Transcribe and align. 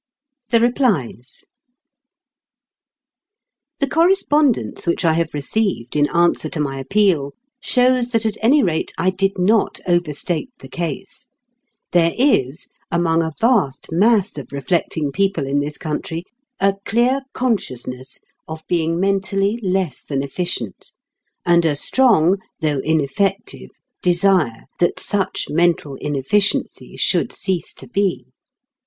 THE 0.49 0.59
REPLIES 0.59 1.45
The 3.77 3.87
correspondence 3.87 4.87
which 4.87 5.05
I 5.05 5.13
have 5.13 5.31
received 5.35 5.95
in 5.95 6.09
answer 6.09 6.49
to 6.49 6.59
my 6.59 6.79
appeal 6.79 7.33
shows 7.59 8.09
that 8.09 8.25
at 8.25 8.35
any 8.41 8.63
rate 8.63 8.91
I 8.97 9.11
did 9.11 9.33
not 9.37 9.79
overstate 9.87 10.49
the 10.57 10.69
case. 10.69 11.27
There 11.91 12.15
is, 12.17 12.67
among 12.89 13.21
a 13.21 13.31
vast 13.39 13.91
mass 13.91 14.39
of 14.39 14.51
reflecting 14.51 15.11
people 15.11 15.45
in 15.45 15.59
this 15.59 15.77
country, 15.77 16.23
a 16.59 16.73
clear 16.83 17.21
consciousness 17.33 18.21
of 18.47 18.63
being 18.67 18.99
mentally 18.99 19.59
less 19.61 20.01
than 20.01 20.23
efficient, 20.23 20.93
and 21.45 21.63
a 21.63 21.75
strong 21.75 22.37
(though 22.59 22.79
ineffective) 22.79 23.69
desire 24.01 24.63
that 24.79 24.99
such 24.99 25.45
mental 25.49 25.93
inefficiency 25.97 26.97
should 26.97 27.31
cease 27.31 27.71
to 27.75 27.87
be. 27.87 28.25